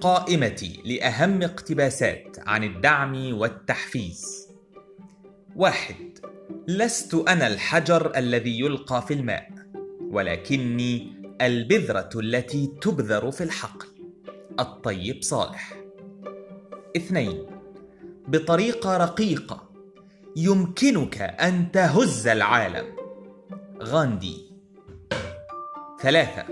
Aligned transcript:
قائمتي 0.00 0.80
لأهم 0.84 1.42
اقتباسات 1.42 2.36
عن 2.46 2.64
الدعم 2.64 3.38
والتحفيز. 3.38 4.48
واحد 5.56 6.18
لست 6.68 7.14
أنا 7.14 7.46
الحجر 7.46 8.16
الذي 8.16 8.60
يلقى 8.60 9.02
في 9.02 9.14
الماء 9.14 9.48
ولكني 10.10 11.12
البذرة 11.40 12.10
التي 12.14 12.66
تبذر 12.80 13.30
في 13.30 13.44
الحقل. 13.44 13.88
الطيب 14.60 15.22
صالح. 15.22 15.74
اثنين 16.96 17.46
بطريقة 18.28 18.96
رقيقة 18.96 19.70
يمكنك 20.36 21.22
أن 21.22 21.72
تهز 21.72 22.26
العالم. 22.26 22.96
غاندي. 23.82 24.52
ثلاثة 26.00 26.44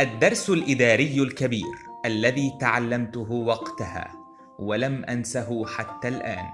الدرس 0.00 0.50
الإداري 0.50 1.22
الكبير. 1.22 1.89
الذي 2.04 2.56
تعلمته 2.60 3.32
وقتها 3.32 4.12
ولم 4.58 5.04
أنسه 5.04 5.66
حتى 5.66 6.08
الآن. 6.08 6.44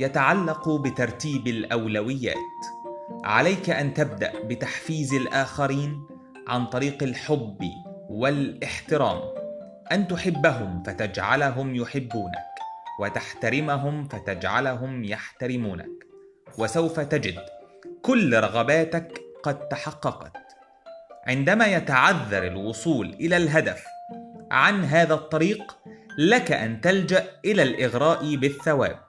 يتعلق 0.00 0.68
بترتيب 0.68 1.46
الأولويات. 1.46 2.36
عليك 3.24 3.70
أن 3.70 3.94
تبدأ 3.94 4.32
بتحفيز 4.44 5.14
الآخرين 5.14 6.06
عن 6.48 6.66
طريق 6.66 7.02
الحب 7.02 7.58
والاحترام. 8.08 9.20
أن 9.92 10.08
تحبهم 10.08 10.82
فتجعلهم 10.82 11.74
يحبونك 11.74 12.52
وتحترمهم 13.00 14.08
فتجعلهم 14.08 15.04
يحترمونك. 15.04 16.06
وسوف 16.58 17.00
تجد 17.00 17.38
كل 18.02 18.40
رغباتك 18.40 19.18
قد 19.42 19.68
تحققت. 19.68 20.36
عندما 21.26 21.66
يتعذر 21.66 22.46
الوصول 22.46 23.08
إلى 23.20 23.36
الهدف 23.36 23.91
عن 24.52 24.84
هذا 24.84 25.14
الطريق 25.14 25.76
لك 26.18 26.52
أن 26.52 26.80
تلجأ 26.80 27.30
إلى 27.44 27.62
الإغراء 27.62 28.36
بالثواب. 28.36 29.00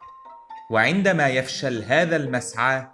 وعندما 0.72 1.28
يفشل 1.28 1.84
هذا 1.84 2.16
المسعى 2.16 2.88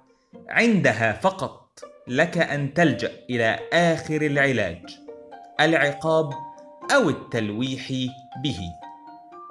عندها 0.50 1.14
فقط 1.14 1.80
لك 2.08 2.38
أن 2.38 2.73
تلجأ 2.73 3.11
إلى 3.30 3.59
آخر 3.73 4.22
العلاج 4.22 5.00
العقاب 5.59 6.30
أو 6.95 7.09
التلويح 7.09 7.91
به. 8.44 8.59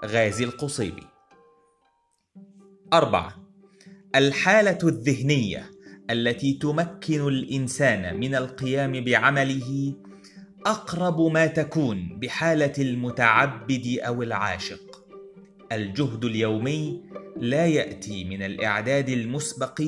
غازي 0.04 0.44
القصيبي. 0.44 1.06
أربعة. 2.92 3.34
الحالة 4.16 4.78
الذهنية 4.82 5.70
التي 6.10 6.58
تمكن 6.62 7.28
الإنسان 7.28 8.20
من 8.20 8.34
القيام 8.34 9.04
بعمله 9.04 9.94
أقرب 10.66 11.20
ما 11.20 11.46
تكون 11.46 12.18
بحالة 12.20 12.72
المتعبد 12.78 13.98
أو 14.00 14.22
العاشق. 14.22 15.04
الجهد 15.72 16.24
اليومي 16.24 17.02
لا 17.36 17.66
يأتي 17.66 18.24
من 18.24 18.42
الإعداد 18.42 19.08
المسبق 19.08 19.82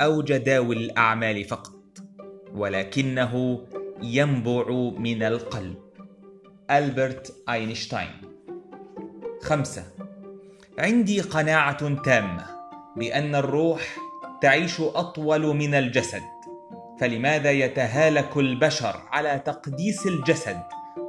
أو 0.00 0.22
جداول 0.22 0.76
الأعمال 0.76 1.44
فقط 1.44 1.80
ولكنه 2.54 3.64
ينبع 4.02 4.70
من 4.98 5.22
القلب. 5.22 5.76
ألبرت 6.70 7.42
أينشتاين. 7.48 8.10
خمسة. 9.42 9.84
عندي 10.78 11.20
قناعة 11.20 12.02
تامة 12.02 12.46
بأن 12.96 13.34
الروح 13.34 13.96
تعيش 14.42 14.80
أطول 14.80 15.56
من 15.56 15.74
الجسد. 15.74 16.39
فلماذا 17.00 17.50
يتهالك 17.50 18.36
البشر 18.36 19.02
على 19.10 19.42
تقديس 19.44 20.06
الجسد 20.06 20.62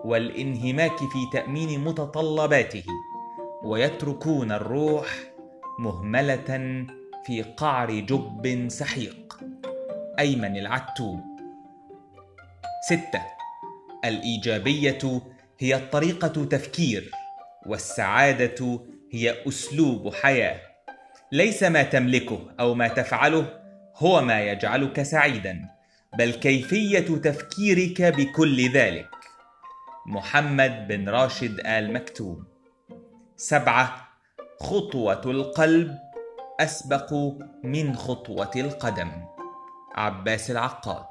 والانهماك 0.05 0.97
في 0.97 1.29
تأمين 1.33 1.79
متطلباته 1.79 2.83
ويتركون 3.63 4.51
الروح 4.51 5.07
مهملة 5.79 6.85
في 7.25 7.41
قعر 7.57 7.91
جب 7.91 8.67
سحيق؟ 8.69 9.39
أيمن 10.19 10.57
العتوب. 10.57 11.19
ستة. 12.89 13.21
الإيجابية 14.05 15.21
هي 15.59 15.79
طريقة 15.79 16.45
تفكير 16.45 17.11
والسعادة 17.65 18.79
هي 19.13 19.47
أسلوب 19.47 20.13
حياة. 20.13 20.59
ليس 21.31 21.63
ما 21.63 21.83
تملكه 21.83 22.39
أو 22.59 22.73
ما 22.73 22.87
تفعله 22.87 23.59
هو 23.97 24.21
ما 24.21 24.41
يجعلك 24.41 25.01
سعيدا. 25.01 25.70
بل 26.17 26.31
كيفية 26.31 27.17
تفكيرك 27.17 28.01
بكل 28.01 28.69
ذلك. 28.69 29.09
محمد 30.05 30.87
بن 30.87 31.09
راشد 31.09 31.59
آل 31.65 31.93
مكتوم. 31.93 32.43
سبعة 33.37 34.07
خطوة 34.59 35.21
القلب 35.25 35.97
أسبق 36.59 37.13
من 37.63 37.95
خطوة 37.95 38.51
القدم. 38.55 39.11
عباس 39.95 40.51
العقاد. 40.51 41.05